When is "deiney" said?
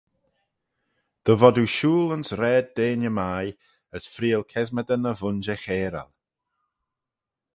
2.75-3.13